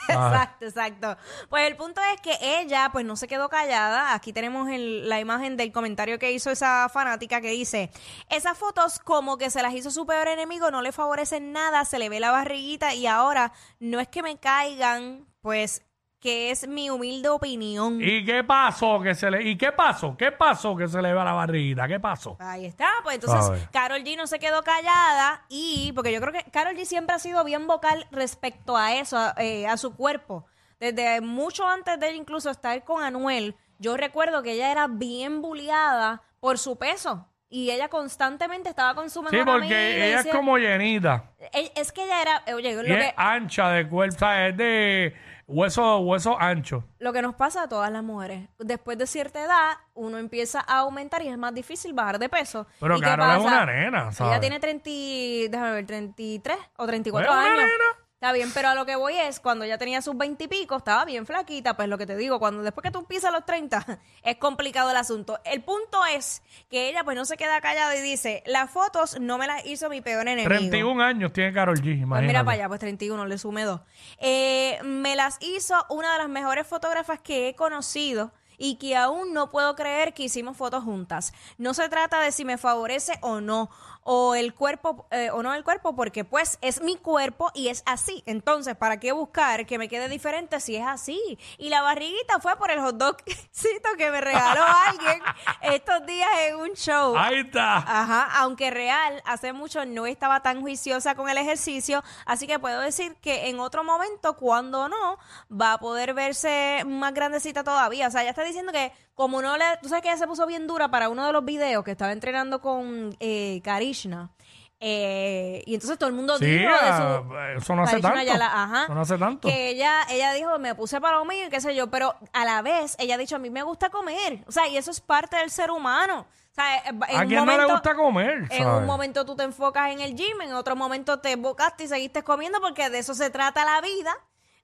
Exacto, 0.32 0.64
exacto. 0.66 1.16
Pues 1.48 1.66
el 1.66 1.76
punto 1.76 2.00
es 2.14 2.20
que 2.20 2.36
ella, 2.60 2.90
pues 2.92 3.04
no 3.04 3.16
se 3.16 3.28
quedó 3.28 3.48
callada. 3.48 4.14
Aquí 4.14 4.32
tenemos 4.32 4.68
el- 4.70 5.08
la 5.08 5.20
imagen 5.20 5.56
del 5.56 5.72
comentario 5.72 6.18
que 6.18 6.32
hizo 6.32 6.50
esa 6.50 6.88
fanática 6.88 7.40
que 7.40 7.50
dice: 7.50 7.90
Esas 8.30 8.56
fotos, 8.56 8.98
como 8.98 9.38
que 9.38 9.50
se 9.50 9.62
las 9.62 9.74
hizo 9.74 9.90
su 9.90 10.06
peor 10.06 10.28
enemigo, 10.28 10.70
no 10.70 10.82
le 10.82 10.92
favorecen 10.92 11.52
nada, 11.52 11.84
se 11.84 11.98
le 11.98 12.08
ve 12.08 12.20
la 12.20 12.30
barriguita 12.30 12.94
y 12.94 13.06
ahora 13.06 13.52
no 13.80 14.00
es 14.00 14.08
que 14.08 14.22
me 14.22 14.38
caigan, 14.38 15.26
pues 15.40 15.82
que 16.20 16.50
es 16.50 16.66
mi 16.66 16.90
humilde 16.90 17.28
opinión. 17.28 18.00
¿Y 18.02 18.24
qué 18.24 18.42
pasó 18.42 19.00
que 19.00 19.14
se 19.14 19.30
le 19.30 19.42
¿Y 19.42 19.56
qué 19.56 19.72
pasó? 19.72 20.16
¿Qué 20.16 20.32
pasó 20.32 20.76
que 20.76 20.88
se 20.88 21.00
le 21.00 21.12
ve 21.12 21.20
a 21.20 21.24
la 21.24 21.32
barriguita? 21.32 21.86
¿Qué 21.86 22.00
pasó? 22.00 22.36
Ahí 22.40 22.66
está, 22.66 22.88
pues 23.02 23.16
entonces. 23.16 23.68
Carol 23.72 24.02
G 24.02 24.16
no 24.16 24.26
se 24.26 24.38
quedó 24.38 24.62
callada 24.62 25.44
y 25.48 25.92
porque 25.94 26.12
yo 26.12 26.20
creo 26.20 26.32
que 26.32 26.50
Carol 26.50 26.74
G 26.76 26.84
siempre 26.84 27.14
ha 27.14 27.18
sido 27.18 27.44
bien 27.44 27.66
vocal 27.66 28.06
respecto 28.10 28.76
a 28.76 28.94
eso, 28.94 29.16
a, 29.16 29.34
eh, 29.38 29.66
a 29.66 29.76
su 29.76 29.94
cuerpo. 29.94 30.46
Desde 30.80 31.20
mucho 31.20 31.66
antes 31.66 31.98
de 31.98 32.08
ella 32.08 32.16
incluso 32.16 32.50
estar 32.50 32.84
con 32.84 33.02
Anuel, 33.02 33.56
yo 33.78 33.96
recuerdo 33.96 34.42
que 34.42 34.52
ella 34.52 34.70
era 34.72 34.86
bien 34.88 35.40
bulliada 35.42 36.22
por 36.40 36.58
su 36.58 36.76
peso 36.78 37.28
y 37.50 37.70
ella 37.70 37.88
constantemente 37.88 38.68
estaba 38.68 38.94
con 38.94 39.08
su 39.08 39.22
mejor 39.22 39.38
Sí, 39.38 39.44
porque 39.44 39.64
amiga 39.64 39.80
y 39.90 40.02
ella 40.02 40.20
es 40.20 40.26
como 40.26 40.58
llenita. 40.58 41.32
Eh, 41.52 41.72
Es 41.74 41.92
que 41.92 42.04
ella 42.04 42.20
era, 42.22 42.42
oye, 42.54 42.74
lo 42.74 42.86
Y 42.86 42.92
es 42.92 43.06
que, 43.06 43.14
ancha 43.16 43.70
de 43.70 43.88
cuerpo, 43.88 44.16
o 44.16 44.18
sea, 44.18 44.48
es 44.48 44.56
de 44.56 45.14
hueso, 45.48 45.98
hueso 45.98 46.40
ancho. 46.40 46.84
lo 47.00 47.12
que 47.12 47.22
nos 47.22 47.34
pasa 47.34 47.62
a 47.64 47.68
todas 47.68 47.90
las 47.90 48.04
mujeres. 48.04 48.48
Después 48.58 48.96
de 48.98 49.06
cierta 49.06 49.42
edad, 49.42 49.78
uno 49.94 50.18
empieza 50.18 50.60
a 50.60 50.78
aumentar 50.80 51.22
y 51.22 51.28
es 51.28 51.36
más 51.38 51.52
difícil 51.54 51.92
bajar 51.94 52.18
de 52.20 52.28
peso. 52.28 52.66
Pero 52.78 52.96
¿Y 52.96 53.00
qué 53.00 53.06
Carol 53.06 53.36
es 53.40 53.44
una 53.44 53.66
nena, 53.66 54.12
¿sabes? 54.12 54.32
Ella 54.32 54.40
tiene 54.40 54.60
30, 54.60 54.88
y- 54.90 55.48
déjame 55.48 55.72
ver, 55.72 55.86
33 55.86 56.56
o 56.76 56.86
34 56.86 57.30
Es 57.32 57.36
una 57.36 57.44
años. 57.46 57.56
nena. 57.62 57.97
Está 58.20 58.32
bien, 58.32 58.50
pero 58.52 58.66
a 58.70 58.74
lo 58.74 58.84
que 58.84 58.96
voy 58.96 59.14
es, 59.16 59.38
cuando 59.38 59.64
ella 59.64 59.78
tenía 59.78 60.02
sus 60.02 60.16
20 60.18 60.42
y 60.42 60.48
pico, 60.48 60.76
estaba 60.78 61.04
bien 61.04 61.24
flaquita, 61.24 61.76
pues 61.76 61.88
lo 61.88 61.96
que 61.98 62.04
te 62.04 62.16
digo, 62.16 62.40
cuando 62.40 62.64
después 62.64 62.82
que 62.82 62.90
tú 62.90 63.04
pisas 63.04 63.30
los 63.30 63.46
30, 63.46 64.00
es 64.24 64.36
complicado 64.38 64.90
el 64.90 64.96
asunto. 64.96 65.38
El 65.44 65.62
punto 65.62 66.04
es 66.04 66.42
que 66.68 66.88
ella 66.88 67.04
pues 67.04 67.16
no 67.16 67.24
se 67.24 67.36
queda 67.36 67.60
callada 67.60 67.94
y 67.94 68.00
dice, 68.00 68.42
las 68.44 68.72
fotos 68.72 69.20
no 69.20 69.38
me 69.38 69.46
las 69.46 69.64
hizo 69.66 69.88
mi 69.88 70.00
peor 70.00 70.22
enemigo. 70.26 70.48
31 70.48 71.00
años 71.00 71.32
tiene 71.32 71.52
Carol 71.52 71.76
G, 71.76 71.82
Pues 71.84 71.96
imagínate. 72.00 72.26
mira 72.26 72.42
para 72.44 72.54
allá, 72.56 72.66
pues 72.66 72.80
31, 72.80 73.24
le 73.24 73.38
sumé 73.38 73.62
dos. 73.62 73.82
Eh, 74.18 74.80
me 74.82 75.14
las 75.14 75.36
hizo 75.40 75.76
una 75.88 76.10
de 76.14 76.18
las 76.18 76.28
mejores 76.28 76.66
fotógrafas 76.66 77.20
que 77.20 77.46
he 77.50 77.54
conocido 77.54 78.32
y 78.60 78.74
que 78.78 78.96
aún 78.96 79.32
no 79.32 79.50
puedo 79.50 79.76
creer 79.76 80.12
que 80.12 80.24
hicimos 80.24 80.56
fotos 80.56 80.82
juntas. 80.82 81.32
No 81.56 81.72
se 81.72 81.88
trata 81.88 82.18
de 82.18 82.32
si 82.32 82.44
me 82.44 82.58
favorece 82.58 83.16
o 83.20 83.40
no, 83.40 83.70
o 84.10 84.34
el 84.34 84.54
cuerpo, 84.54 85.06
eh, 85.10 85.28
o 85.30 85.42
no 85.42 85.52
el 85.52 85.62
cuerpo, 85.62 85.94
porque 85.94 86.24
pues 86.24 86.56
es 86.62 86.80
mi 86.80 86.96
cuerpo 86.96 87.50
y 87.54 87.68
es 87.68 87.82
así. 87.84 88.22
Entonces, 88.24 88.74
¿para 88.74 88.98
qué 88.98 89.12
buscar 89.12 89.66
que 89.66 89.76
me 89.76 89.86
quede 89.86 90.08
diferente 90.08 90.60
si 90.60 90.76
es 90.76 90.86
así? 90.86 91.38
Y 91.58 91.68
la 91.68 91.82
barriguita 91.82 92.40
fue 92.40 92.56
por 92.56 92.70
el 92.70 92.80
hot 92.80 92.96
dogcito 92.96 93.90
que 93.98 94.10
me 94.10 94.22
regaló 94.22 94.62
alguien 94.86 95.20
estos 95.60 96.06
días 96.06 96.26
en 96.46 96.56
un 96.56 96.70
show. 96.70 97.18
Ahí 97.18 97.40
está. 97.40 97.76
Ajá, 97.76 98.30
aunque 98.38 98.70
real, 98.70 99.22
hace 99.26 99.52
mucho 99.52 99.84
no 99.84 100.06
estaba 100.06 100.40
tan 100.40 100.62
juiciosa 100.62 101.14
con 101.14 101.28
el 101.28 101.36
ejercicio, 101.36 102.02
así 102.24 102.46
que 102.46 102.58
puedo 102.58 102.80
decir 102.80 103.14
que 103.16 103.50
en 103.50 103.60
otro 103.60 103.84
momento, 103.84 104.38
cuando 104.38 104.88
no, 104.88 105.18
va 105.52 105.74
a 105.74 105.78
poder 105.80 106.14
verse 106.14 106.82
más 106.86 107.12
grandecita 107.12 107.62
todavía. 107.62 108.08
O 108.08 108.10
sea, 108.10 108.24
ya 108.24 108.30
está 108.30 108.42
diciendo 108.42 108.72
que 108.72 108.90
como 109.18 109.42
no 109.42 109.56
le... 109.56 109.64
Tú 109.82 109.88
sabes 109.88 110.02
que 110.02 110.10
ella 110.10 110.16
se 110.16 110.28
puso 110.28 110.46
bien 110.46 110.68
dura 110.68 110.92
para 110.92 111.08
uno 111.08 111.26
de 111.26 111.32
los 111.32 111.44
videos 111.44 111.82
que 111.82 111.90
estaba 111.90 112.12
entrenando 112.12 112.60
con 112.60 113.16
eh, 113.18 113.60
Karishna. 113.64 114.30
eh, 114.78 115.60
y 115.66 115.74
entonces 115.74 115.98
todo 115.98 116.08
el 116.08 116.14
mundo 116.14 116.38
Sí, 116.38 116.44
dijo 116.46 116.70
de 116.70 116.78
ah, 116.80 117.24
su... 117.26 117.58
eso 117.58 117.74
no 117.74 117.82
hace 117.82 117.98
tanto. 118.00 118.16
Ajá, 118.16 118.84
Eso 118.84 118.94
no 118.94 119.00
hace 119.00 119.18
tanto. 119.18 119.48
Que 119.48 119.70
ella, 119.70 120.02
ella 120.08 120.32
dijo, 120.34 120.56
me 120.60 120.76
puse 120.76 121.00
para 121.00 121.18
lo 121.18 121.24
mío 121.24 121.48
y 121.48 121.50
qué 121.50 121.60
sé 121.60 121.74
yo, 121.74 121.90
pero 121.90 122.14
a 122.32 122.44
la 122.44 122.62
vez 122.62 122.94
ella 123.00 123.16
ha 123.16 123.18
dicho, 123.18 123.34
a 123.34 123.40
mí 123.40 123.50
me 123.50 123.64
gusta 123.64 123.90
comer. 123.90 124.44
O 124.46 124.52
sea, 124.52 124.68
y 124.68 124.76
eso 124.76 124.92
es 124.92 125.00
parte 125.00 125.36
del 125.36 125.50
ser 125.50 125.72
humano. 125.72 126.20
O 126.52 126.54
sea, 126.54 126.76
eh, 126.76 126.82
en 126.86 127.02
¿A 127.02 127.26
quién 127.26 127.44
no 127.44 127.58
le 127.58 127.64
gusta 127.64 127.96
comer? 127.96 128.46
En 128.50 128.62
sabes? 128.62 128.66
un 128.82 128.86
momento 128.86 129.24
tú 129.26 129.34
te 129.34 129.42
enfocas 129.42 129.90
en 129.90 130.00
el 130.00 130.14
gym, 130.14 130.40
en 130.42 130.52
otro 130.52 130.76
momento 130.76 131.18
te 131.18 131.32
enfocaste 131.32 131.82
y 131.82 131.88
seguiste 131.88 132.22
comiendo 132.22 132.60
porque 132.60 132.88
de 132.88 133.00
eso 133.00 133.14
se 133.14 133.30
trata 133.30 133.64
la 133.64 133.80
vida. 133.80 134.14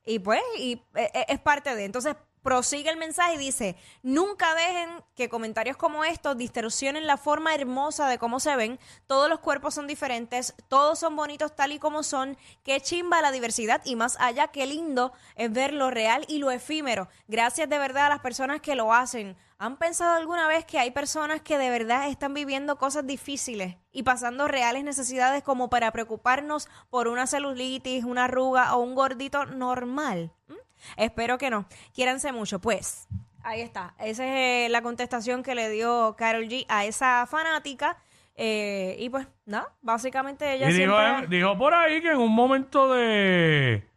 Y 0.06 0.20
pues, 0.20 0.42
y 0.58 0.80
eh, 0.94 1.24
es 1.26 1.40
parte 1.40 1.74
de. 1.74 1.86
Entonces, 1.86 2.14
prosigue 2.44 2.90
el 2.90 2.98
mensaje 2.98 3.34
y 3.34 3.38
dice, 3.38 3.74
nunca 4.02 4.54
dejen 4.54 5.02
que 5.16 5.28
comentarios 5.28 5.76
como 5.76 6.04
estos 6.04 6.36
distorsionen 6.36 7.06
la 7.06 7.16
forma 7.16 7.54
hermosa 7.54 8.06
de 8.06 8.18
cómo 8.18 8.38
se 8.38 8.54
ven. 8.54 8.78
Todos 9.06 9.28
los 9.28 9.40
cuerpos 9.40 9.74
son 9.74 9.88
diferentes, 9.88 10.54
todos 10.68 10.98
son 11.00 11.16
bonitos 11.16 11.56
tal 11.56 11.72
y 11.72 11.80
como 11.80 12.02
son. 12.02 12.36
Qué 12.62 12.80
chimba 12.80 13.22
la 13.22 13.32
diversidad 13.32 13.80
y 13.84 13.96
más 13.96 14.16
allá, 14.20 14.48
qué 14.48 14.66
lindo 14.66 15.12
es 15.34 15.50
ver 15.50 15.72
lo 15.72 15.90
real 15.90 16.24
y 16.28 16.38
lo 16.38 16.50
efímero. 16.50 17.08
Gracias 17.26 17.68
de 17.68 17.78
verdad 17.78 18.06
a 18.06 18.10
las 18.10 18.20
personas 18.20 18.60
que 18.60 18.74
lo 18.76 18.92
hacen. 18.92 19.36
¿Han 19.56 19.78
pensado 19.78 20.14
alguna 20.14 20.46
vez 20.46 20.66
que 20.66 20.78
hay 20.78 20.90
personas 20.90 21.40
que 21.40 21.56
de 21.56 21.70
verdad 21.70 22.08
están 22.08 22.34
viviendo 22.34 22.76
cosas 22.76 23.06
difíciles 23.06 23.76
y 23.90 24.02
pasando 24.02 24.48
reales 24.48 24.84
necesidades 24.84 25.42
como 25.42 25.70
para 25.70 25.90
preocuparnos 25.92 26.68
por 26.90 27.08
una 27.08 27.26
celulitis, 27.26 28.04
una 28.04 28.24
arruga 28.24 28.76
o 28.76 28.82
un 28.82 28.94
gordito 28.94 29.46
normal? 29.46 30.32
¿Mm? 30.48 30.63
Espero 30.96 31.38
que 31.38 31.50
no. 31.50 31.66
Quiéranse 31.92 32.32
mucho. 32.32 32.60
Pues 32.60 33.06
ahí 33.42 33.60
está. 33.60 33.94
Esa 33.98 34.24
es 34.24 34.66
eh, 34.66 34.68
la 34.70 34.82
contestación 34.82 35.42
que 35.42 35.54
le 35.54 35.68
dio 35.70 36.14
Carol 36.16 36.44
G 36.48 36.66
a 36.68 36.84
esa 36.84 37.26
fanática. 37.26 37.96
Eh, 38.36 38.96
y 38.98 39.08
pues 39.10 39.28
nada, 39.46 39.72
básicamente 39.80 40.54
ella 40.54 40.68
Y 40.68 40.72
dijo, 40.72 40.98
siempre... 40.98 41.24
eh, 41.24 41.26
dijo 41.38 41.56
por 41.56 41.72
ahí 41.72 42.02
que 42.02 42.10
en 42.10 42.18
un 42.18 42.32
momento 42.34 42.92
de, 42.92 43.88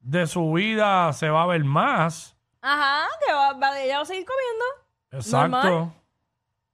de 0.00 0.26
su 0.26 0.52
vida 0.52 1.12
se 1.12 1.28
va 1.28 1.42
a 1.42 1.46
ver 1.46 1.62
más. 1.64 2.36
Ajá, 2.62 3.06
que 3.26 3.32
va, 3.32 3.52
va- 3.52 3.78
ella 3.80 3.96
va 3.98 4.02
a 4.02 4.06
seguir 4.06 4.24
comiendo. 4.24 4.64
Exacto. 5.12 5.48
Normal. 5.68 5.92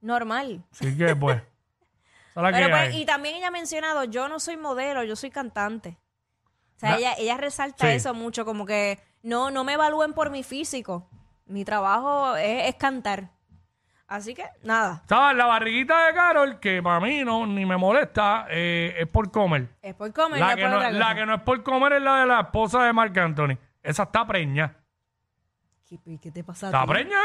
Normal. 0.01 0.63
Así 0.71 0.97
que 0.97 1.15
pues. 1.15 1.41
Pero 2.35 2.69
pues, 2.69 2.95
y 2.95 3.05
también 3.05 3.35
ella 3.35 3.49
ha 3.49 3.51
mencionado, 3.51 4.05
yo 4.05 4.27
no 4.27 4.39
soy 4.39 4.57
modelo, 4.57 5.03
yo 5.03 5.15
soy 5.15 5.29
cantante. 5.29 5.97
O 6.77 6.79
sea, 6.79 6.97
ella, 6.97 7.13
ella 7.19 7.37
resalta 7.37 7.87
Sí. 7.89 7.93
eso 7.97 8.13
mucho, 8.15 8.43
como 8.43 8.65
que 8.65 8.99
no, 9.23 9.49
no 9.49 9.63
me 9.63 9.73
evalúen 9.73 10.13
por 10.13 10.29
mi 10.29 10.43
físico. 10.43 11.09
Mi 11.45 11.65
trabajo 11.65 12.35
es, 12.35 12.69
es 12.69 12.75
cantar. 12.75 13.31
Así 14.07 14.35
que, 14.35 14.45
nada, 14.61 15.01
¿Sabes? 15.07 15.35
La 15.37 15.45
barriguita 15.47 16.05
de 16.05 16.13
Carol, 16.13 16.59
que 16.59 16.83
para 16.83 16.99
mí 16.99 17.23
no 17.23 17.47
ni 17.47 17.65
me 17.65 17.77
molesta, 17.77 18.45
eh, 18.49 18.93
es 18.99 19.07
por 19.07 19.31
comer. 19.31 19.69
es 19.81 19.95
por 19.95 20.13
comer, 20.13 20.39
La 20.39 20.45
no 20.47 20.51
es 20.51 20.55
que 20.57 20.61
por 20.61 20.71
no, 20.71 20.77
otra 20.77 20.91
la 20.91 20.99
cosa. 21.05 21.15
que 21.15 21.25
no 21.25 21.33
es 21.35 21.41
por 21.41 21.63
comer 21.63 21.93
es 21.93 22.01
la 22.03 22.19
de 22.19 22.25
la 22.27 22.39
esposa 22.41 22.83
de 22.83 22.93
Marc 22.93 23.17
Anthony. 23.17 23.57
Esa 23.81 24.03
está 24.03 24.27
preña. 24.27 24.75
¿Qué, 25.87 25.97
qué 26.21 26.31
te 26.31 26.43
pasa 26.43 26.67
a 26.67 26.69
¿Está 26.69 26.83
ti? 26.83 26.89
preña? 26.91 27.17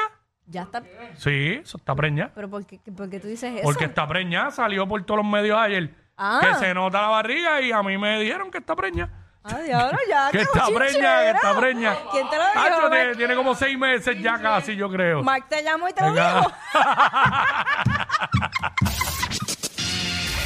Ya 0.46 0.62
está. 0.62 0.82
Sí, 1.16 1.60
eso 1.62 1.76
está 1.76 1.94
preña. 1.94 2.30
Pero 2.34 2.48
¿por 2.48 2.64
qué, 2.64 2.78
por 2.96 3.10
qué 3.10 3.20
tú 3.20 3.26
dices 3.28 3.52
eso? 3.54 3.62
Porque 3.64 3.84
está 3.84 4.06
preña, 4.06 4.50
salió 4.50 4.88
por 4.88 5.02
todos 5.04 5.18
los 5.22 5.30
medios 5.30 5.58
ayer. 5.58 5.94
Ah. 6.16 6.40
Que 6.42 6.54
se 6.54 6.72
nota 6.72 7.02
la 7.02 7.08
barriga 7.08 7.60
y 7.60 7.70
a 7.70 7.82
mí 7.82 7.98
me 7.98 8.18
dijeron 8.20 8.50
que 8.50 8.58
está 8.58 8.74
preña. 8.74 9.27
Ah, 9.50 9.58
diablo, 9.64 9.98
ya. 10.08 10.30
Que 10.30 10.40
está 10.42 10.66
preña, 10.66 11.20
que 11.22 11.30
está 11.30 11.56
preña. 11.56 11.96
¿Quién 12.10 12.28
te 12.30 12.36
lo 12.36 12.42
Tacho, 12.54 12.88
dijo? 12.90 13.16
tiene, 13.16 13.34
como 13.34 13.54
seis 13.54 13.78
meses 13.78 14.16
ya 14.20 14.38
casi, 14.40 14.76
yo 14.76 14.90
creo. 14.90 15.22
Mark 15.22 15.46
te 15.48 15.62
llamó 15.62 15.88
y 15.88 15.92
te 15.92 16.02
lo 16.02 16.08
Venga. 16.12 16.38
dijo. 16.40 16.52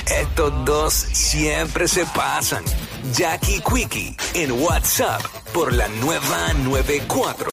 Estos 0.06 0.64
dos 0.64 0.92
siempre 0.92 1.88
se 1.88 2.04
pasan. 2.06 2.64
Jackie 3.12 3.60
Quickie 3.62 4.16
en 4.34 4.52
WhatsApp 4.62 5.20
por 5.52 5.72
la 5.72 5.88
nueva 5.88 6.52
94. 6.58 7.50